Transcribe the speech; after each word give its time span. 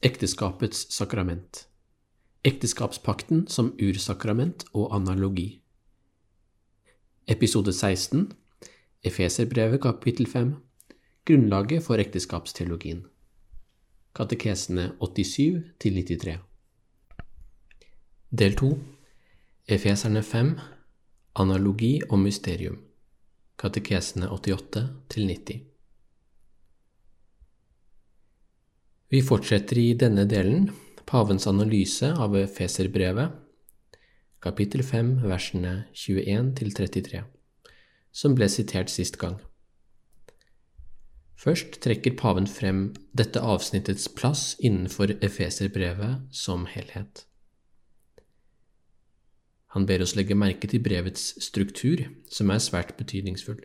Ekteskapets 0.00 0.92
sakrament. 0.94 1.66
Ekteskapspakten 2.46 3.48
som 3.50 3.72
ursakrament 3.82 4.62
og 4.70 4.92
analogi. 4.94 5.58
Episode 7.26 7.72
16 7.72 8.28
Efeserbrevet 9.02 9.82
kapittel 9.82 10.28
5 10.30 10.52
Grunnlaget 11.26 11.82
for 11.82 11.98
ekteskapsteologien. 11.98 13.00
Katekesene 14.14 14.92
87 15.00 15.64
til 15.82 15.98
93 15.98 16.38
Del 18.30 18.54
2 18.54 18.70
Efeserne 19.66 20.22
5 20.22 20.52
Analogi 21.34 22.00
og 22.08 22.22
mysterium. 22.22 22.78
Katekesene 23.58 24.30
88 24.30 24.86
til 25.10 25.26
90 25.26 25.67
Vi 29.08 29.22
fortsetter 29.24 29.78
i 29.80 29.94
denne 29.96 30.26
delen 30.28 30.66
pavens 31.08 31.46
analyse 31.48 32.10
av 32.20 32.34
Feserbrevet, 32.52 33.32
kapittel 34.44 34.82
5, 34.84 35.12
versene 35.24 35.70
21 35.96 36.50
til 36.58 36.74
33, 36.76 37.22
som 38.12 38.34
ble 38.36 38.48
sitert 38.52 38.92
sist 38.92 39.16
gang. 39.16 39.38
Først 41.40 41.78
trekker 41.80 42.18
paven 42.20 42.44
frem 42.50 42.82
dette 43.16 43.40
avsnittets 43.40 44.10
plass 44.12 44.58
innenfor 44.60 45.14
Efeserbrevet 45.24 46.26
som 46.34 46.66
helhet. 46.68 47.22
Han 49.72 49.86
ber 49.88 50.04
oss 50.04 50.16
legge 50.18 50.36
merke 50.36 50.68
til 50.68 50.82
brevets 50.84 51.30
struktur, 51.46 52.02
som 52.28 52.52
er 52.52 52.60
svært 52.60 52.92
betydningsfull. 53.00 53.62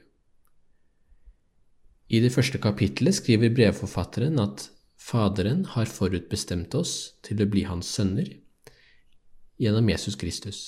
I 2.07 2.23
det 2.23 2.31
første 2.31 2.61
kapittelet 2.63 3.19
skriver 3.19 3.51
brevforfatteren 3.51 4.39
at 4.39 4.69
Faderen 5.03 5.65
har 5.73 5.89
forutbestemt 5.91 6.75
oss 6.79 6.93
til 7.27 7.41
å 7.43 7.47
bli 7.51 7.65
hans 7.67 7.89
sønner 7.91 8.29
gjennom 9.59 9.89
Jesus 9.91 10.15
Kristus. 10.15 10.59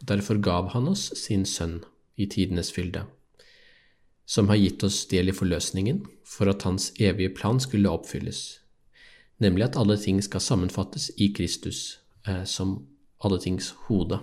Og 0.00 0.08
Derfor 0.10 0.40
gav 0.42 0.72
han 0.74 0.88
oss 0.90 1.06
sin 1.20 1.44
sønn 1.46 1.78
i 2.18 2.26
tidenes 2.26 2.72
fylde, 2.74 3.04
som 4.26 4.50
har 4.50 4.58
gitt 4.58 4.82
oss 4.86 5.04
del 5.12 5.30
i 5.30 5.36
forløsningen 5.36 6.02
for 6.26 6.50
at 6.50 6.66
hans 6.66 6.90
evige 6.98 7.30
plan 7.38 7.62
skulle 7.62 7.92
oppfylles, 7.92 8.58
nemlig 9.38 9.68
at 9.68 9.78
alle 9.78 9.98
ting 10.00 10.18
skal 10.26 10.42
sammenfattes 10.42 11.12
i 11.16 11.30
Kristus 11.36 12.00
eh, 12.26 12.42
som 12.42 12.80
alle 13.22 13.38
tings 13.38 13.70
hode. 13.86 14.18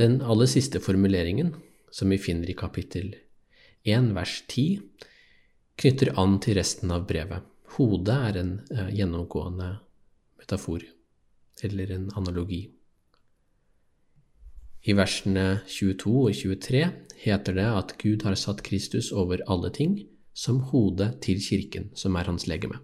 Den 0.00 0.22
aller 0.22 0.48
siste 0.50 0.80
formuleringen, 0.80 1.52
som 1.92 2.08
vi 2.10 2.18
finner 2.18 2.48
i 2.48 2.56
kapittel 2.56 3.12
1 3.84 4.14
vers 4.16 4.40
10, 4.48 4.80
knytter 5.80 6.12
an 6.20 6.38
til 6.42 6.58
resten 6.58 6.92
av 6.94 7.06
brevet. 7.08 7.42
Hodet 7.74 8.16
er 8.28 8.38
en 8.38 8.54
eh, 8.70 8.90
gjennomgående 8.94 9.70
metafor, 10.38 10.84
eller 11.66 11.92
en 11.96 12.08
analogi. 12.18 12.62
I 14.84 14.92
versene 14.92 15.62
22 15.66 16.12
og 16.28 16.34
23 16.36 16.82
heter 17.24 17.56
det 17.56 17.68
at 17.80 17.94
Gud 18.02 18.26
har 18.26 18.36
satt 18.36 18.62
Kristus 18.66 19.10
over 19.12 19.40
alle 19.48 19.70
ting 19.72 20.02
som 20.36 20.60
hode 20.70 21.08
til 21.24 21.40
kirken, 21.40 21.88
som 21.96 22.16
er 22.18 22.28
hans 22.28 22.46
legeme. 22.50 22.82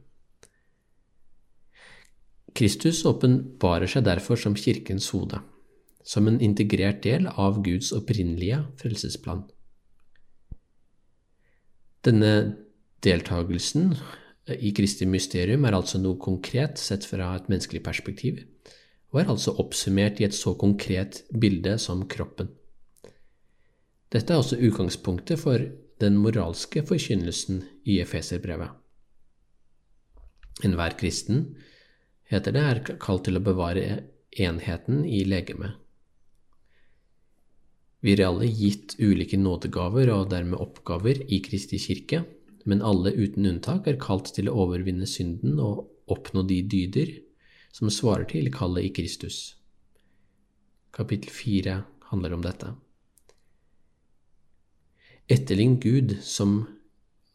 Kristus 2.57 3.05
åpenbarer 3.07 3.91
seg 3.91 4.07
derfor 4.09 4.41
som 4.41 4.57
kirkens 4.59 5.11
hode, 5.15 5.39
som 6.03 6.27
en 6.27 6.41
integrert 6.43 7.03
del 7.05 7.29
av 7.31 7.61
Guds 7.63 7.93
opprinnelige 7.95 8.65
frelsesplan. 8.81 9.45
Denne 12.07 12.33
Deltagelsen 13.01 13.95
i 14.61 14.73
Kristi 14.77 15.07
mysterium 15.09 15.65
er 15.65 15.77
altså 15.77 16.01
noe 16.01 16.19
konkret 16.21 16.81
sett 16.81 17.07
fra 17.09 17.33
et 17.37 17.49
menneskelig 17.49 17.83
perspektiv, 17.87 18.43
og 19.11 19.23
er 19.23 19.31
altså 19.33 19.55
oppsummert 19.63 20.21
i 20.21 20.27
et 20.27 20.37
så 20.37 20.55
konkret 20.59 21.23
bilde 21.33 21.77
som 21.81 22.05
kroppen. 22.11 22.51
Dette 24.11 24.35
er 24.35 24.43
også 24.43 24.59
utgangspunktet 24.59 25.39
for 25.41 25.63
den 26.03 26.17
moralske 26.19 26.83
forkynnelsen 26.87 27.63
i 27.89 28.01
Efeserbrevet. 28.03 28.73
Enhver 30.67 30.97
kristen, 30.99 31.55
heter 32.29 32.53
det, 32.55 32.65
er 32.65 32.99
kalt 33.01 33.25
til 33.27 33.39
å 33.39 33.45
bevare 33.45 33.85
enheten 34.37 35.05
i 35.07 35.23
legemet. 35.25 35.79
Vi 38.01 38.15
er 38.15 38.25
alle 38.27 38.49
gitt 38.49 38.97
ulike 38.99 39.37
nådegaver 39.41 40.11
og 40.15 40.31
dermed 40.33 40.61
oppgaver 40.61 41.21
i 41.29 41.41
Kristi 41.45 41.79
kirke, 41.81 42.23
men 42.65 42.83
alle 42.85 43.13
uten 43.17 43.47
unntak 43.47 43.89
er 43.89 44.01
kalt 44.01 44.33
til 44.37 44.51
å 44.51 44.57
overvinne 44.65 45.09
synden 45.09 45.61
og 45.63 45.89
oppnå 46.11 46.45
de 46.49 46.61
dyder 46.67 47.15
som 47.73 47.91
svarer 47.93 48.27
til 48.31 48.51
kallet 48.53 48.89
i 48.89 48.93
Kristus. 48.95 49.57
Kapittel 50.93 51.31
4 51.31 51.77
handler 52.11 52.35
om 52.35 52.45
dette. 52.45 52.73
Etterlign 55.31 55.79
Gud 55.81 56.17
som 56.27 56.65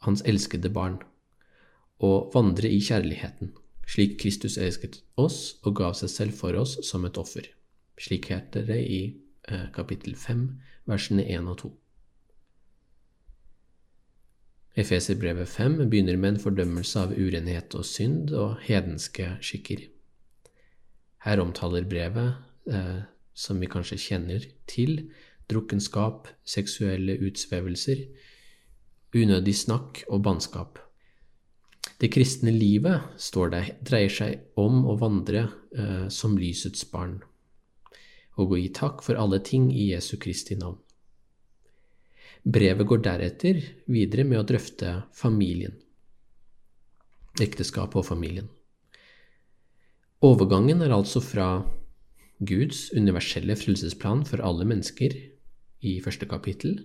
hans 0.04 0.22
elskede 0.28 0.70
barn, 0.70 1.00
og 2.04 2.34
vandre 2.36 2.68
i 2.68 2.82
kjærligheten, 2.84 3.54
slik 3.88 4.18
Kristus 4.20 4.58
elsket 4.60 5.00
oss 5.16 5.56
og 5.64 5.78
gav 5.80 5.96
seg 5.96 6.12
selv 6.12 6.36
for 6.36 6.58
oss 6.60 6.76
som 6.84 7.08
et 7.08 7.18
offer. 7.18 7.48
Slik 7.96 8.28
heter 8.34 8.68
det 8.68 8.82
i 8.84 9.02
eh, 9.48 9.70
kapittel 9.74 10.18
5, 10.20 10.44
versene 10.92 11.24
1 11.24 11.48
og 11.48 11.62
2. 11.64 11.72
Efeserbrevet 14.76 15.48
5 15.48 15.78
begynner 15.90 16.18
med 16.20 16.34
en 16.34 16.42
fordømmelse 16.44 17.00
av 17.00 17.14
urenhet 17.16 17.76
og 17.80 17.86
synd 17.88 18.34
og 18.36 18.58
hedenske 18.66 19.38
skikker. 19.40 19.86
Her 21.24 21.40
omtaler 21.40 21.88
brevet, 21.88 22.36
eh, 22.68 23.08
som 23.34 23.60
vi 23.60 23.70
kanskje 23.72 23.98
kjenner 23.98 24.44
til, 24.68 25.12
drukkenskap, 25.48 26.28
seksuelle 26.44 27.16
utsvevelser, 27.24 28.04
unødig 29.16 29.56
snakk 29.56 30.04
og 30.10 30.24
bannskap. 30.28 30.80
Det 32.02 32.12
kristne 32.12 32.52
livet, 32.52 33.00
står 33.18 33.50
det, 33.56 33.64
dreier 33.80 34.12
seg 34.12 34.60
om 34.60 34.84
å 34.84 34.98
vandre 35.00 35.48
eh, 35.72 36.08
som 36.12 36.36
lysets 36.36 36.84
barn, 36.92 37.22
og 38.36 38.52
å 38.52 38.60
gi 38.60 38.74
takk 38.76 39.06
for 39.06 39.16
alle 39.16 39.40
ting 39.40 39.72
i 39.72 39.94
Jesu 39.94 40.18
Kristi 40.20 40.60
navn. 40.60 40.82
Brevet 42.46 42.86
går 42.86 43.02
deretter 43.02 43.58
videre 43.90 44.22
med 44.28 44.38
å 44.38 44.46
drøfte 44.46 44.92
familien, 45.18 45.74
ekteskapet 47.42 47.98
og 48.04 48.06
familien. 48.06 48.52
Overgangen 50.22 50.84
er 50.86 50.94
altså 50.94 51.24
fra 51.26 51.48
Guds 52.46 52.92
universelle 52.94 53.58
frelsesplan 53.58 54.22
for 54.30 54.46
alle 54.46 54.68
mennesker 54.70 55.18
i 55.82 55.96
første 56.06 56.30
kapittel, 56.30 56.78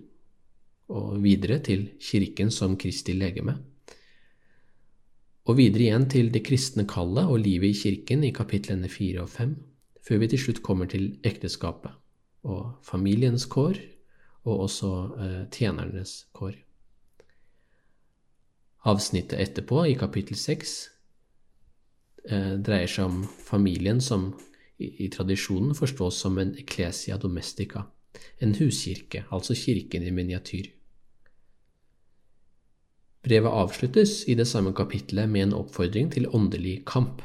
og 0.89 1.21
videre 1.21 1.59
til 1.63 1.91
Kirken 2.01 2.49
som 2.49 2.73
Kristi 2.73 3.13
legeme, 3.13 3.59
og 5.45 5.61
videre 5.61 5.91
igjen 5.91 6.09
til 6.09 6.33
det 6.33 6.41
kristne 6.45 6.87
kallet 6.89 7.29
og 7.29 7.37
livet 7.45 7.69
i 7.69 7.77
Kirken 7.77 8.25
i 8.25 8.33
kapitlene 8.33 8.89
fire 8.89 9.27
og 9.27 9.29
fem, 9.29 9.55
før 10.01 10.25
vi 10.25 10.33
til 10.33 10.41
slutt 10.41 10.65
kommer 10.65 10.89
til 10.89 11.19
ekteskapet 11.21 11.93
og 12.49 12.81
familiens 12.81 13.45
kår 13.45 13.77
og 14.47 14.65
også 14.65 14.91
eh, 15.21 15.41
tjenernes 15.53 16.15
kår. 16.33 16.55
Avsnittet 18.89 19.39
etterpå, 19.39 19.83
i 19.85 19.97
kapittel 19.99 20.37
6, 20.37 20.75
eh, 22.29 22.53
dreier 22.57 22.89
seg 22.89 23.11
om 23.11 23.23
familien 23.45 24.01
som 24.01 24.31
i, 24.81 25.09
tradisjonen 25.13 25.75
forstås 25.77 26.23
som 26.23 26.39
en 26.41 26.55
ecclesia 26.57 27.17
domestica, 27.21 27.85
en 28.41 28.55
huskirke, 28.57 29.27
altså 29.29 29.53
kirken 29.53 30.03
i 30.03 30.13
miniatyr. 30.15 30.71
Brevet 33.21 33.53
avsluttes 33.53 34.23
i 34.25 34.33
det 34.33 34.47
samme 34.49 34.73
kapittelet 34.73 35.29
med 35.29 35.45
en 35.45 35.59
oppfordring 35.59 36.09
til 36.15 36.25
åndelig 36.33 36.79
kamp. 36.89 37.21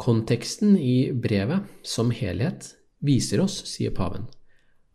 Konteksten 0.00 0.78
i 0.80 1.10
brevet 1.12 1.68
som 1.84 2.08
helhet 2.14 2.72
viser 3.04 3.42
oss, 3.44 3.60
sier 3.68 3.92
paven, 3.92 4.24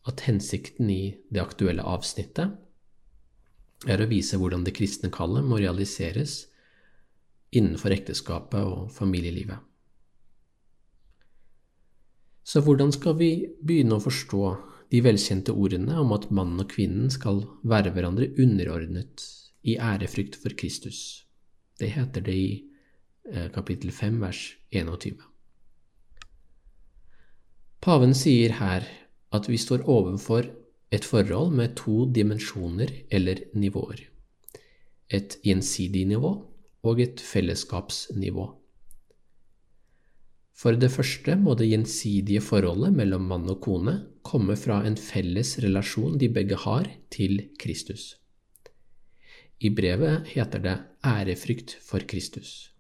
at 0.09 0.25
hensikten 0.27 0.89
i 0.91 1.15
det 1.31 1.41
aktuelle 1.43 1.83
avsnittet 1.87 2.57
er 3.87 4.01
å 4.03 4.09
vise 4.09 4.39
hvordan 4.39 4.63
det 4.65 4.75
kristne 4.75 5.11
kallet 5.13 5.45
må 5.47 5.59
realiseres 5.61 6.45
innenfor 7.53 7.93
ekteskapet 7.95 8.63
og 8.63 8.91
familielivet. 8.95 9.59
Så 12.43 12.59
hvordan 12.63 12.91
skal 12.91 13.15
vi 13.19 13.31
begynne 13.63 13.97
å 13.97 14.03
forstå 14.03 14.43
de 14.91 14.99
velkjente 15.05 15.55
ordene 15.55 15.95
om 16.01 16.11
at 16.15 16.27
mannen 16.35 16.59
og 16.59 16.71
kvinnen 16.73 17.11
skal 17.13 17.45
være 17.63 17.93
hverandre 17.95 18.33
underordnet 18.41 19.23
i 19.63 19.77
ærefrykt 19.79 20.35
for 20.41 20.55
Kristus? 20.59 21.23
Det 21.79 21.93
heter 21.95 22.25
det 22.25 22.35
i 22.35 22.49
eh, 23.31 23.47
kapittel 23.53 23.93
5, 23.95 24.19
vers 24.21 24.41
21. 24.75 25.23
Paven 27.83 28.13
sier 28.15 28.59
her 28.59 28.85
at 29.33 29.49
vi 29.49 29.57
står 29.57 29.85
overfor 29.89 30.47
et 30.93 31.05
forhold 31.05 31.53
med 31.57 31.75
to 31.79 32.05
dimensjoner 32.13 32.91
eller 33.09 33.41
nivåer. 33.57 34.03
Et 35.09 35.37
gjensidig 35.43 36.05
nivå 36.07 36.33
og 36.83 37.01
et 37.01 37.21
fellesskapsnivå. 37.21 38.45
For 40.53 40.77
det 40.77 40.91
første 40.93 41.35
må 41.39 41.55
det 41.57 41.71
gjensidige 41.71 42.43
forholdet 42.45 42.93
mellom 42.95 43.25
mann 43.31 43.49
og 43.49 43.59
kone 43.65 43.95
komme 44.23 44.55
fra 44.59 44.83
en 44.87 44.97
felles 44.99 45.57
relasjon 45.63 46.19
de 46.21 46.29
begge 46.29 46.59
har 46.61 46.87
til 47.11 47.49
Kristus. 47.59 48.13
I 49.59 49.71
brevet 49.73 50.29
heter 50.35 50.61
det 50.61 50.77
ærefrykt 51.07 51.73
for 51.81 52.05
Kristus. 52.07 52.72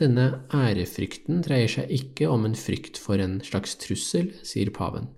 Denne 0.00 0.46
ærefrykten 0.56 1.42
dreier 1.44 1.68
seg 1.68 1.90
ikke 1.92 2.28
om 2.32 2.46
en 2.48 2.56
frykt 2.56 2.96
for 3.00 3.20
en 3.20 3.40
slags 3.44 3.76
trussel, 3.80 4.30
sier 4.46 4.72
paven, 4.72 5.10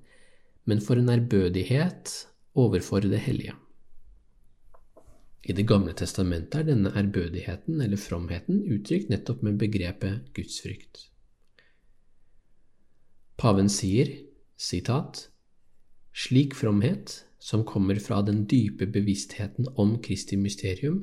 men 0.67 0.83
for 0.83 0.99
en 0.99 1.13
ærbødighet 1.13 2.11
overfor 2.59 3.07
det 3.07 3.23
hellige. 3.27 3.55
I 5.45 5.53
Det 5.53 5.67
gamle 5.69 5.93
testamentet 5.93 6.63
er 6.63 6.69
denne 6.71 6.91
ærbødigheten 6.97 7.81
eller 7.85 8.01
fromheten 8.01 8.63
uttrykt 8.65 9.11
nettopp 9.13 9.43
med 9.45 9.59
begrepet 9.61 10.33
gudsfrykt. 10.35 11.11
Paven 13.37 13.69
sier, 13.69 14.09
sitat, 14.57 15.29
slik 16.15 16.55
fromhet, 16.55 17.25
som 17.39 17.65
kommer 17.69 17.99
fra 18.01 18.23
den 18.25 18.47
dype 18.49 18.87
bevisstheten 18.89 19.69
om 19.77 19.99
Kristi 20.01 20.39
mysterium, 20.41 21.03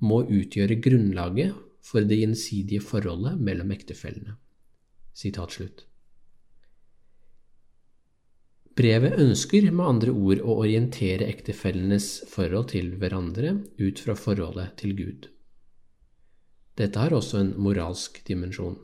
må 0.00 0.22
utgjøre 0.24 0.78
grunnlaget 0.80 1.52
for 1.84 2.04
det 2.04 2.18
gjensidige 2.20 2.82
forholdet 2.84 3.40
mellom 3.40 3.70
ektefellene. 3.74 4.36
Brevet 8.78 9.16
ønsker 9.18 9.70
med 9.72 9.86
andre 9.86 10.12
ord 10.14 10.42
å 10.44 10.60
orientere 10.62 11.26
ektefellenes 11.26 12.10
forhold 12.30 12.68
til 12.74 12.92
hverandre 13.00 13.56
ut 13.80 13.98
fra 14.04 14.14
forholdet 14.14 14.76
til 14.78 14.94
Gud. 14.94 15.26
Dette 16.78 17.00
har 17.02 17.16
også 17.16 17.40
en 17.40 17.56
moralsk 17.58 18.20
dimensjon. 18.28 18.76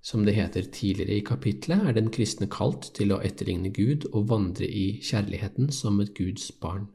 Som 0.00 0.22
det 0.24 0.36
heter 0.38 0.70
tidligere 0.72 1.18
i 1.18 1.24
kapitlet, 1.26 1.82
er 1.82 1.96
den 1.96 2.12
kristne 2.14 2.46
kalt 2.48 2.92
til 2.96 3.10
å 3.12 3.18
etterligne 3.26 3.72
Gud 3.74 4.06
og 4.12 4.30
vandre 4.30 4.64
i 4.64 5.00
kjærligheten 5.02 5.72
som 5.74 5.98
et 6.00 6.14
Guds 6.14 6.46
barn. 6.62 6.86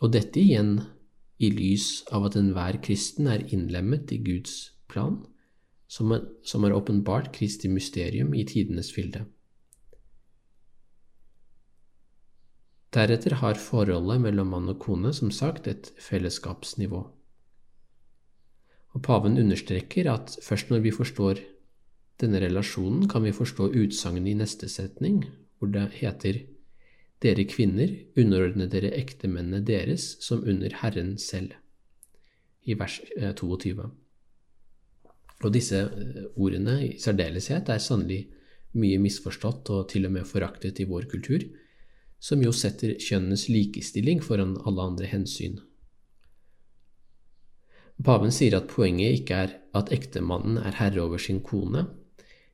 Og 0.00 0.14
dette 0.16 0.40
igjen 0.40 0.80
i 1.38 1.50
lys 1.54 2.02
av 2.14 2.26
at 2.28 2.36
enhver 2.38 2.80
kristen 2.82 3.28
er 3.30 3.46
innlemmet 3.54 4.10
i 4.14 4.18
Guds 4.22 4.54
plan, 4.90 5.20
som 5.88 6.12
er 6.12 6.74
åpenbart 6.76 7.30
Kristi 7.32 7.70
mysterium 7.72 8.34
i 8.36 8.44
tidenes 8.44 8.90
fylde. 8.92 9.24
Deretter 12.94 13.36
har 13.42 13.60
forholdet 13.60 14.20
mellom 14.24 14.50
mann 14.52 14.68
og 14.72 14.80
kone 14.80 15.12
som 15.16 15.30
sagt 15.34 15.68
et 15.68 15.90
fellesskapsnivå. 16.00 17.02
Og 18.96 19.02
Paven 19.04 19.36
understreker 19.38 20.08
at 20.10 20.38
først 20.42 20.72
når 20.72 20.82
vi 20.86 20.92
forstår 20.96 21.42
denne 22.18 22.40
relasjonen, 22.42 23.06
kan 23.08 23.22
vi 23.22 23.36
forstå 23.36 23.68
utsagnet 23.76 24.32
i 24.32 24.38
neste 24.40 24.68
setning, 24.72 25.20
hvor 25.58 25.70
det 25.70 25.84
heter 26.00 26.40
Dere 27.22 27.44
kvinner, 27.50 27.90
underordne 28.18 28.68
dere 28.70 28.92
ektemennene 28.94 29.64
deres 29.66 30.12
som 30.22 30.44
under 30.46 30.76
Herren 30.82 31.16
selv, 31.18 31.56
i 32.62 32.76
vers 32.78 33.00
22. 33.18 33.72
Eh, 33.74 33.88
og 35.42 35.54
disse 35.54 35.80
eh, 35.82 36.26
ordene 36.38 36.76
i 36.86 36.90
særdeleshet 37.00 37.70
er 37.74 37.82
sannelig 37.82 38.20
mye 38.78 38.98
misforstått 39.02 39.70
og 39.74 39.88
til 39.90 40.06
og 40.06 40.14
med 40.14 40.28
foraktet 40.28 40.78
i 40.82 40.86
vår 40.86 41.08
kultur, 41.10 41.42
som 42.22 42.42
jo 42.42 42.52
setter 42.54 42.96
kjønnenes 43.02 43.48
likestilling 43.50 44.22
foran 44.22 44.56
alle 44.66 44.86
andre 44.92 45.10
hensyn. 45.10 45.58
Paven 48.04 48.30
sier 48.34 48.54
at 48.58 48.70
poenget 48.70 49.20
ikke 49.20 49.34
er 49.42 49.54
at 49.78 49.90
ektemannen 49.94 50.58
er 50.62 50.76
herre 50.78 51.02
over 51.02 51.18
sin 51.22 51.40
kone, 51.42 51.88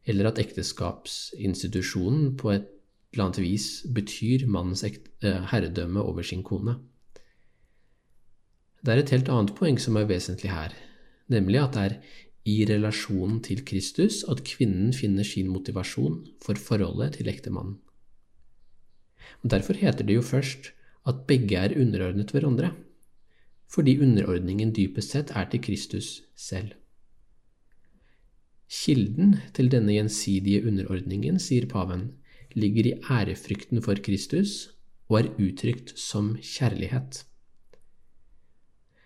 eller 0.08 0.31
at 0.31 0.40
ekteskapsinstitusjonen 0.40 2.37
på 2.40 2.52
et 2.55 2.69
eller 3.14 3.28
annet 3.28 3.43
vis 3.44 3.69
betyr 3.94 4.46
mannens 4.50 4.84
eh, 4.84 5.40
herredømme 5.50 6.02
over 6.02 6.22
sin 6.26 6.43
kone. 6.43 6.76
Det 8.84 8.93
er 8.93 9.00
et 9.00 9.14
helt 9.14 9.31
annet 9.32 9.55
poeng 9.56 9.78
som 9.81 9.96
er 9.96 10.08
vesentlig 10.11 10.50
her, 10.52 10.75
nemlig 11.32 11.62
at 11.62 11.76
det 11.76 11.84
er 11.84 11.96
i 12.44 12.58
relasjonen 12.69 13.40
til 13.44 13.62
Kristus 13.64 14.20
at 14.28 14.43
kvinnen 14.44 14.93
finner 14.93 15.25
sin 15.25 15.49
motivasjon 15.49 16.19
for 16.44 16.61
forholdet 16.61 17.16
til 17.16 17.31
ektemannen. 17.32 17.78
Derfor 19.44 19.76
heter 19.81 20.05
det 20.05 20.19
jo 20.19 20.25
først 20.25 20.72
at 21.08 21.25
begge 21.28 21.56
er 21.56 21.76
underordnet 21.81 22.32
hverandre, 22.32 22.75
fordi 23.72 23.96
underordningen 24.05 24.72
dypest 24.76 25.16
sett 25.16 25.32
er 25.32 25.49
til 25.50 25.62
Kristus 25.64 26.20
selv. 26.37 26.75
Kilden 28.69 29.37
til 29.55 29.70
denne 29.72 29.93
gjensidige 29.93 30.64
underordningen, 30.66 31.38
sier 31.40 31.66
paven, 31.70 32.11
ligger 32.54 32.86
i 32.86 32.96
ærefrykten 33.10 33.82
for 33.82 33.98
Kristus 34.02 34.70
og 35.10 35.20
er 35.20 35.30
uttrykt 35.38 35.94
som 35.98 36.34
kjærlighet. 36.40 37.24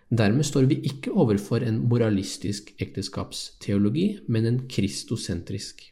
Dermed 0.09 0.43
står 0.43 0.65
vi 0.65 0.79
ikke 0.89 1.11
overfor 1.13 1.61
en 1.61 1.83
moralistisk 1.89 2.71
ekteskapsteologi, 2.81 4.19
men 4.27 4.45
en 4.45 4.59
kristosentrisk. 4.69 5.83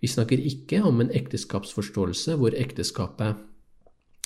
Vi 0.00 0.10
snakker 0.10 0.36
ikke 0.36 0.82
om 0.82 1.00
en 1.00 1.12
ekteskapsforståelse 1.14 2.36
hvor 2.36 2.52
ekteskapet 2.58 3.38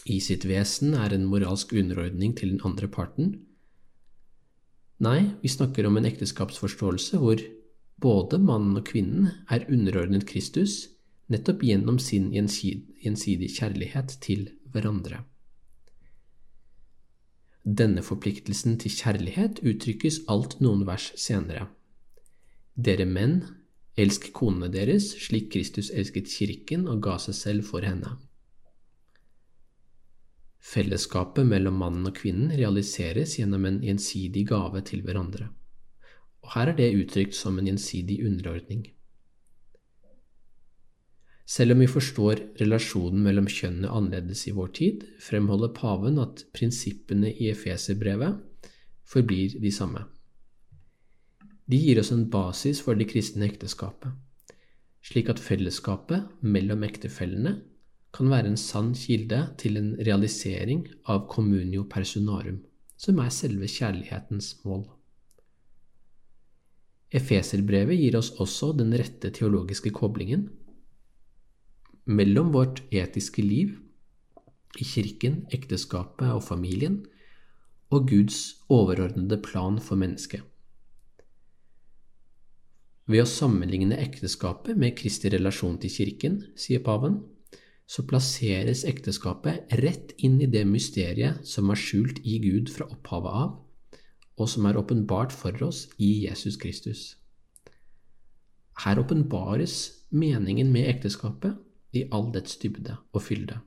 i 0.06 0.18
sitt 0.22 0.46
vesen 0.48 0.94
er 0.98 1.14
en 1.14 1.28
moralsk 1.30 1.75
underordning 1.76 2.34
til 2.38 2.54
den 2.54 2.64
andre 2.64 2.88
parten. 2.88 3.36
Nei, 5.02 5.30
vi 5.42 5.52
snakker 5.52 5.86
om 5.86 5.98
en 6.00 6.08
ekteskapsforståelse 6.08 7.20
hvor 7.22 7.42
både 8.02 8.38
mannen 8.40 8.78
og 8.80 8.86
kvinnen 8.88 9.28
er 9.50 9.66
underordnet 9.70 10.26
Kristus 10.26 10.95
nettopp 11.33 11.64
gjennom 11.66 11.99
sin 11.99 12.30
gjensidige 12.35 13.52
kjærlighet 13.59 14.18
til 14.23 14.49
hverandre. 14.73 15.25
Denne 17.66 18.02
forpliktelsen 18.06 18.78
til 18.78 18.95
kjærlighet 18.95 19.62
uttrykkes 19.66 20.23
alt 20.30 20.61
noen 20.62 20.85
vers 20.87 21.11
senere. 21.18 21.66
Dere 22.76 23.09
menn, 23.11 23.40
Elsk 23.97 24.28
konene 24.37 24.68
deres 24.68 25.09
slik 25.25 25.49
Kristus 25.54 25.88
elsket 25.88 26.28
kirken 26.28 26.85
og 26.92 27.00
ga 27.06 27.14
seg 27.23 27.37
selv 27.38 27.68
for 27.71 27.85
henne. 27.87 28.11
Fellesskapet 30.61 31.47
mellom 31.49 31.78
mannen 31.80 32.11
og 32.11 32.18
kvinnen 32.18 32.50
realiseres 32.59 33.38
gjennom 33.38 33.64
en 33.64 33.78
gjensidig 33.87 34.45
gave 34.50 34.83
til 34.85 35.00
hverandre, 35.06 35.49
og 36.45 36.52
her 36.56 36.75
er 36.75 36.78
det 36.80 36.90
uttrykt 36.99 37.38
som 37.38 37.56
en 37.56 37.71
gjensidig 37.71 38.18
underordning. 38.26 38.85
Selv 41.46 41.76
om 41.76 41.78
vi 41.78 41.86
forstår 41.86 42.40
relasjonen 42.58 43.22
mellom 43.22 43.46
kjønnene 43.46 43.90
annerledes 43.94 44.48
i 44.50 44.54
vår 44.54 44.72
tid, 44.74 45.04
fremholder 45.22 45.70
paven 45.76 46.18
at 46.18 46.42
prinsippene 46.56 47.30
i 47.30 47.52
Efeserbrevet 47.52 48.66
forblir 49.06 49.54
de 49.62 49.70
samme. 49.70 50.02
De 51.70 51.78
gir 51.78 52.00
oss 52.02 52.10
en 52.14 52.26
basis 52.30 52.82
for 52.82 52.98
det 52.98 53.06
kristne 53.12 53.46
ekteskapet, 53.46 54.10
slik 55.06 55.30
at 55.30 55.42
fellesskapet 55.42 56.26
mellom 56.42 56.82
ektefellene 56.86 57.56
kan 58.16 58.30
være 58.32 58.50
en 58.50 58.58
sann 58.58 58.92
kilde 58.98 59.38
til 59.60 59.78
en 59.78 59.94
realisering 60.02 60.82
av 61.06 61.28
communio 61.30 61.86
personarum, 61.90 62.58
som 62.98 63.22
er 63.22 63.34
selve 63.34 63.70
kjærlighetens 63.70 64.56
mål. 64.66 64.86
Efeserbrevet 67.14 68.00
gir 68.02 68.18
oss 68.18 68.32
også 68.42 68.72
den 68.74 68.94
rette 68.98 69.30
teologiske 69.30 69.94
koblingen 69.94 70.48
mellom 72.06 72.52
vårt 72.54 72.82
etiske 72.94 73.42
liv 73.42 73.76
i 74.78 74.84
kirken, 74.84 75.44
ekteskapet 75.54 76.30
og 76.30 76.44
familien 76.46 77.00
og 77.90 78.08
Guds 78.10 78.62
overordnede 78.72 79.38
plan 79.42 79.80
for 79.82 79.98
mennesket. 79.98 80.42
Ved 83.06 83.22
å 83.22 83.30
sammenligne 83.30 83.98
ekteskapet 84.02 84.78
med 84.78 84.96
Kristi 84.98 85.30
relasjon 85.30 85.76
til 85.82 85.92
kirken, 85.94 86.40
sier 86.58 86.82
paven, 86.82 87.20
så 87.86 88.02
plasseres 88.02 88.82
ekteskapet 88.86 89.70
rett 89.78 90.10
inn 90.26 90.40
i 90.42 90.48
det 90.50 90.64
mysteriet 90.66 91.44
som 91.46 91.70
er 91.70 91.78
skjult 91.78 92.18
i 92.26 92.40
Gud 92.42 92.72
fra 92.75 92.88
opphavet 92.90 93.36
av, 93.44 93.52
og 94.36 94.50
som 94.50 94.66
er 94.66 94.78
åpenbart 94.78 95.30
for 95.32 95.54
oss 95.62 95.86
i 96.02 96.26
Jesus 96.26 96.58
Kristus. 96.58 97.14
Her 98.82 98.98
åpenbares 99.00 99.76
meningen 100.10 100.75
med 100.75 100.90
ekteskapet 100.90 101.54
i 101.93 102.07
all 102.11 102.31
dets 102.35 102.59
dybde 102.62 102.97
og 103.12 103.23
fylde. 103.23 103.61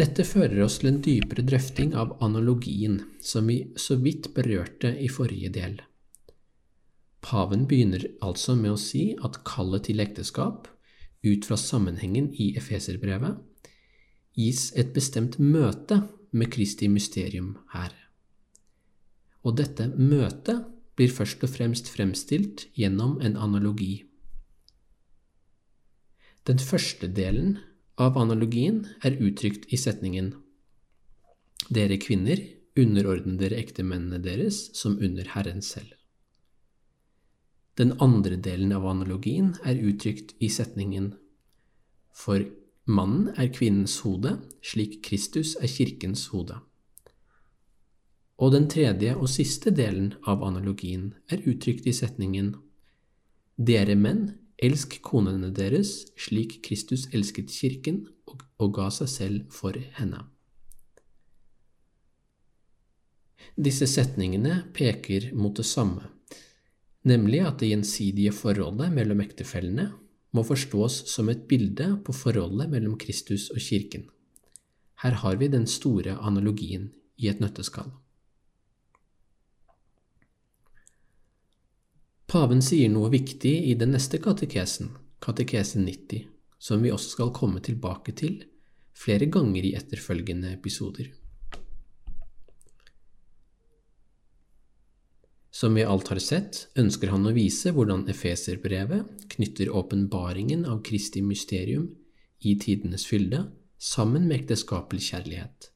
Dette 0.00 0.24
fører 0.24 0.62
oss 0.64 0.78
til 0.80 0.88
en 0.88 1.00
dypere 1.04 1.44
drøfting 1.44 1.92
av 1.98 2.16
analogien, 2.24 3.02
som 3.20 3.48
vi 3.50 3.58
så 3.76 3.98
vidt 4.00 4.30
berørte 4.34 4.94
i 4.96 5.08
forrige 5.12 5.52
del. 5.52 5.80
Paven 7.22 7.66
begynner 7.70 8.06
altså 8.24 8.56
med 8.58 8.74
å 8.74 8.80
si 8.80 9.12
at 9.22 9.42
kallet 9.46 9.86
til 9.86 10.02
ekteskap 10.02 10.66
ut 11.22 11.46
fra 11.46 11.58
sammenhengen 11.60 12.32
i 12.34 12.50
Efeserbrevet, 12.58 13.36
gis 14.34 14.70
et 14.80 14.94
bestemt 14.96 15.38
møte 15.38 16.00
med 16.32 16.50
Kristi 16.54 16.88
mysterium 16.88 17.58
her. 17.74 17.92
Og 19.44 19.58
dette 19.60 19.90
møtet 19.92 20.64
blir 20.96 21.12
først 21.12 21.44
og 21.44 21.52
fremst 21.52 21.90
fremstilt 21.92 22.66
gjennom 22.78 23.20
en 23.20 23.36
analogi. 23.36 24.06
Den 26.42 26.58
første 26.58 27.06
delen 27.06 27.58
av 28.02 28.16
analogien 28.18 28.80
er 29.06 29.14
uttrykt 29.22 29.68
i 29.70 29.78
setningen 29.78 30.32
Dere 31.70 32.00
kvinner, 32.02 32.40
underordne 32.74 33.36
dere 33.38 33.60
ektemennene 33.62 34.18
deres 34.24 34.64
som 34.74 34.96
under 34.98 35.28
Herren 35.36 35.62
selv. 35.62 35.92
Den 37.78 37.94
andre 38.02 38.40
delen 38.42 38.74
av 38.74 38.88
analogien 38.90 39.52
er 39.62 39.78
uttrykt 39.78 40.34
i 40.42 40.50
setningen 40.50 41.12
For 42.10 42.42
mannen 42.90 43.30
er 43.38 43.54
kvinnens 43.54 44.00
hode, 44.02 44.34
slik 44.66 44.98
Kristus 45.06 45.54
er 45.62 45.70
kirkens 45.70 46.26
hode. 46.34 46.58
Og 48.42 48.50
den 48.50 48.66
tredje 48.66 49.14
og 49.14 49.30
siste 49.30 49.70
delen 49.70 50.16
av 50.26 50.42
analogien 50.42 51.12
er 51.30 51.46
uttrykt 51.46 51.86
i 51.86 51.94
setningen 51.94 52.56
Dere 53.56 53.94
menn, 53.94 54.41
elsk 54.62 55.00
konene 55.04 55.50
deres 55.54 55.94
slik 56.20 56.60
Kristus 56.66 57.08
elsket 57.12 57.50
kirken 57.50 58.04
og, 58.30 58.44
og 58.62 58.74
ga 58.78 58.88
seg 58.94 59.10
selv 59.10 59.42
for 59.52 59.76
henne. 59.98 60.22
Disse 63.58 63.88
setningene 63.90 64.62
peker 64.72 65.32
mot 65.36 65.56
det 65.58 65.66
samme 65.68 66.12
nemlig 67.08 67.42
at 67.46 67.58
det 67.60 67.72
gjensidige 67.72 68.32
forholdet 68.34 68.92
mellom 68.94 69.22
ektefellene 69.24 69.90
må 70.32 70.44
forstås 70.46 71.02
som 71.12 71.28
et 71.28 71.46
bilde 71.48 71.88
på 72.06 72.14
forholdet 72.16 72.70
mellom 72.72 72.96
Kristus 72.98 73.50
og 73.52 73.60
kirken. 73.60 74.06
Her 75.02 75.18
har 75.24 75.36
vi 75.36 75.50
den 75.50 75.66
store 75.66 76.16
analogien 76.20 76.92
i 77.18 77.28
et 77.28 77.42
nøtteskall. 77.42 77.90
Paven 82.32 82.62
sier 82.64 82.88
noe 82.88 83.10
viktig 83.12 83.50
i 83.68 83.74
den 83.76 83.90
neste 83.92 84.16
katekesen, 84.16 84.94
katekesen 85.20 85.84
90, 85.84 86.22
som 86.56 86.80
vi 86.80 86.88
også 86.94 87.10
skal 87.18 87.32
komme 87.36 87.60
tilbake 87.60 88.14
til 88.16 88.38
flere 88.96 89.28
ganger 89.28 89.66
i 89.68 89.74
etterfølgende 89.76 90.54
episoder. 90.54 91.10
Som 95.52 95.76
vi 95.76 95.84
alt 95.84 96.08
har 96.08 96.22
sett, 96.24 96.64
ønsker 96.80 97.12
han 97.12 97.28
å 97.28 97.36
vise 97.36 97.76
hvordan 97.76 98.08
Efeserbrevet 98.08 99.28
knytter 99.36 99.68
åpenbaringen 99.68 100.64
av 100.64 100.80
Kristi 100.88 101.20
mysterium 101.20 101.90
i 102.40 102.56
tidenes 102.56 103.04
fylde 103.12 103.44
sammen 103.76 104.24
med 104.24 104.40
ekteskapelig 104.40 105.10
kjærlighet, 105.12 105.68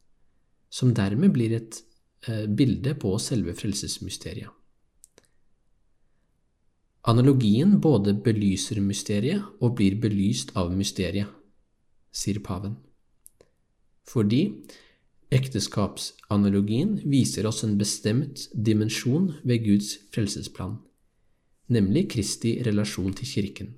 som 0.73 0.97
dermed 0.97 1.37
blir 1.37 1.61
et 1.61 1.83
eh, 2.25 2.47
bilde 2.49 2.97
på 2.97 3.19
selve 3.21 3.53
frelsesmysteriet. 3.61 4.57
Analogien 7.07 7.77
både 7.79 8.17
belyser 8.19 8.81
mysteriet 8.83 9.45
og 9.63 9.77
blir 9.79 9.95
belyst 10.03 10.51
av 10.59 10.73
mysteriet, 10.75 11.31
sier 12.11 12.41
paven. 12.43 12.75
Fordi 14.07 14.41
Ekteskapsanalogien 15.37 17.01
viser 17.11 17.47
oss 17.47 17.65
en 17.67 17.77
bestemt 17.79 18.45
dimensjon 18.55 19.33
ved 19.43 19.65
Guds 19.65 19.93
frelsesplan, 20.15 20.77
nemlig 21.71 22.09
Kristi 22.15 22.57
relasjon 22.67 23.15
til 23.19 23.31
Kirken, 23.31 23.73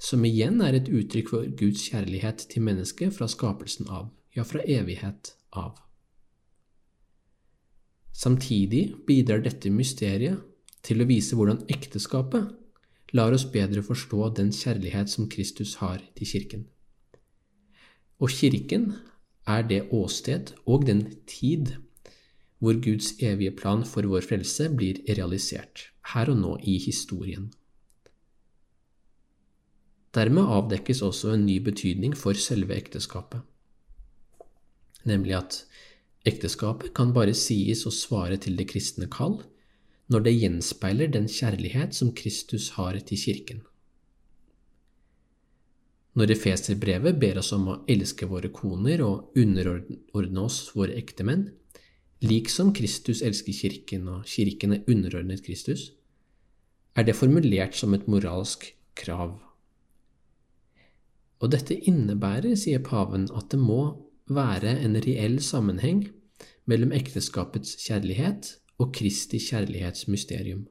som 0.00 0.24
igjen 0.28 0.60
er 0.64 0.76
et 0.76 0.88
uttrykk 0.92 1.32
for 1.32 1.48
Guds 1.56 1.86
kjærlighet 1.88 2.44
til 2.52 2.64
mennesket 2.64 3.16
fra 3.16 3.28
skapelsen 3.28 3.88
av, 3.88 4.10
ja, 4.36 4.44
fra 4.44 4.64
evighet 4.64 5.32
av. 5.56 5.76
Samtidig 8.12 9.06
bidrar 9.08 9.40
dette 9.44 9.72
mysteriet 9.72 10.40
til 10.86 11.02
å 11.02 11.08
vise 11.08 11.36
hvordan 11.36 11.64
ekteskapet 11.72 12.54
lar 13.16 13.32
oss 13.32 13.46
bedre 13.52 13.82
forstå 13.84 14.30
den 14.36 14.50
kjærlighet 14.52 15.10
som 15.10 15.28
Kristus 15.32 15.78
har 15.82 16.02
til 16.16 16.28
Kirken. 16.28 16.64
Og 18.20 18.32
Kirken 18.34 18.92
er 19.48 19.64
det 19.64 19.86
åsted 19.94 20.52
og 20.66 20.86
den 20.88 21.06
tid 21.26 21.76
hvor 22.58 22.74
Guds 22.82 23.12
evige 23.22 23.54
plan 23.54 23.84
for 23.86 24.06
vår 24.10 24.24
frelse 24.26 24.66
blir 24.74 24.98
realisert, 25.06 25.88
her 26.12 26.30
og 26.32 26.40
nå 26.40 26.56
i 26.66 26.78
historien. 26.82 27.52
Dermed 30.14 30.50
avdekkes 30.56 31.02
også 31.06 31.36
en 31.36 31.46
ny 31.46 31.60
betydning 31.62 32.16
for 32.18 32.34
selve 32.34 32.74
ekteskapet, 32.74 33.44
nemlig 35.06 35.36
at 35.38 35.60
ekteskapet 36.26 36.90
kan 36.96 37.12
bare 37.14 37.36
sies 37.36 37.84
å 37.86 37.94
svare 37.94 38.40
til 38.42 38.58
det 38.58 38.66
kristne 38.72 39.06
kall 39.12 39.38
når 40.08 40.24
det 40.24 40.36
gjenspeiler 40.38 41.10
den 41.12 41.26
kjærlighet 41.28 41.96
som 41.96 42.14
Kristus 42.16 42.70
har 42.78 42.96
til 43.04 43.20
Kirken. 43.20 43.60
Når 46.18 46.32
Efeserbrevet 46.34 47.18
ber 47.20 47.38
oss 47.38 47.52
om 47.54 47.68
å 47.70 47.76
elske 47.90 48.26
våre 48.26 48.48
koner 48.50 49.04
og 49.04 49.36
underordne 49.38 50.42
oss 50.42 50.62
våre 50.74 50.96
ektemenn, 50.98 51.44
liksom 52.24 52.72
Kristus 52.74 53.20
elsker 53.22 53.54
Kirken 53.54 54.08
og 54.10 54.24
Kirken 54.26 54.74
er 54.74 54.88
underordnet 54.90 55.44
Kristus, 55.46 55.92
er 56.96 57.06
det 57.06 57.14
formulert 57.14 57.76
som 57.78 57.94
et 57.94 58.08
moralsk 58.10 58.64
krav. 58.98 59.36
Og 61.38 61.52
dette 61.52 61.76
innebærer, 61.76 62.56
sier 62.58 62.82
paven, 62.82 63.28
at 63.30 63.52
det 63.52 63.60
må 63.62 63.82
være 64.26 64.72
en 64.82 64.98
reell 65.04 65.38
sammenheng 65.44 66.08
mellom 66.68 66.90
ekteskapets 66.96 67.76
kjærlighet 67.84 68.56
og 68.78 68.92
Kristi 68.94 69.40
kjærlighetsmysterium. 69.42 70.66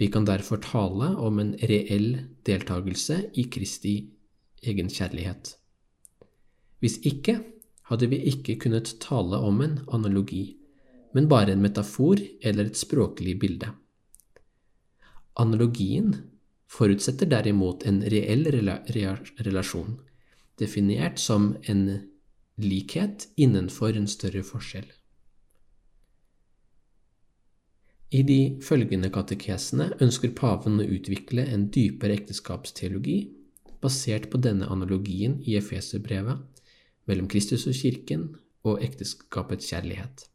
Vi 0.00 0.08
kan 0.08 0.24
derfor 0.26 0.56
tale 0.64 1.12
om 1.20 1.38
en 1.38 1.54
reell 1.60 2.14
deltakelse 2.46 3.18
i 3.36 3.44
Kristi 3.52 3.94
egenkjærlighet. 4.64 5.54
Hvis 6.80 6.96
ikke 7.04 7.36
hadde 7.90 8.08
vi 8.08 8.22
ikke 8.32 8.56
kunnet 8.62 8.94
tale 9.02 9.36
om 9.36 9.60
en 9.60 9.78
analogi, 9.92 10.56
men 11.14 11.28
bare 11.28 11.52
en 11.52 11.62
metafor 11.62 12.20
eller 12.42 12.70
et 12.70 12.78
språklig 12.78 13.38
bilde. 13.40 13.72
Analogien 15.36 16.14
forutsetter 16.70 17.26
derimot 17.26 17.84
en 17.86 18.00
reell 18.02 18.46
relasjon, 18.50 19.98
definert 20.58 21.18
som 21.18 21.56
en 21.68 21.84
likhet 22.60 23.26
innenfor 23.36 23.96
en 23.96 24.08
større 24.08 24.42
forskjell. 24.46 24.86
I 28.10 28.22
de 28.26 28.58
følgende 28.66 29.10
katekesene 29.14 29.92
ønsker 30.02 30.32
paven 30.34 30.80
å 30.82 30.86
utvikle 30.96 31.44
en 31.46 31.68
dypere 31.70 32.16
ekteskapsteologi 32.18 33.20
basert 33.80 34.26
på 34.32 34.40
denne 34.42 34.66
analogien 34.66 35.36
i 35.46 35.54
Efeserbrevet 35.60 36.64
mellom 37.06 37.28
Kristus 37.30 37.68
og 37.70 37.76
kirken 37.78 38.26
og 38.66 38.82
ekteskapets 38.82 39.70
kjærlighet. 39.70 40.26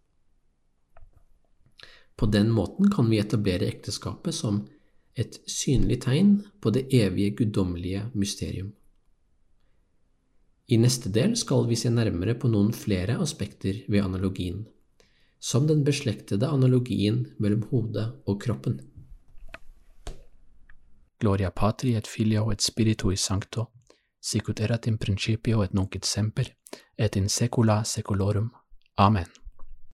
På 2.15 2.29
den 2.31 2.47
måten 2.55 2.87
kan 2.91 3.11
vi 3.11 3.19
etablere 3.19 3.67
ekteskapet 3.67 4.35
som 4.37 4.63
et 5.19 5.41
synlig 5.47 5.99
tegn 6.07 6.37
på 6.63 6.71
det 6.75 6.87
evige 6.95 7.35
guddommelige 7.41 8.05
mysterium. 8.15 8.71
I 10.71 10.79
neste 10.79 11.11
del 11.13 11.35
skal 11.37 11.67
vi 11.67 11.75
se 11.77 11.91
nærmere 11.91 12.37
på 12.39 12.47
noen 12.49 12.71
flere 12.73 13.19
aspekter 13.21 13.83
ved 13.91 14.01
analogien 14.01 14.63
som 15.45 15.67
den 15.67 15.83
beslektede 15.85 16.47
analogien 16.49 17.19
mellom 17.37 17.67
hodet 17.69 18.07
og 18.25 18.41
kroppen. 18.41 18.79
Gloria 21.21 21.51
patri 21.53 21.93
et 21.95 22.09
filio 22.09 22.49
et 22.49 22.65
spiritui 22.65 23.15
sancto, 23.15 23.67
sicut 24.21 24.59
erat 24.65 24.89
in 24.89 24.97
principio 24.97 25.61
et 25.61 25.73
nunc 25.77 25.95
et 25.95 26.05
semper, 26.05 26.49
et 26.97 27.15
in 27.15 27.29
secula 27.29 27.83
secolorum. 27.83 28.49
Amen. 28.97 29.44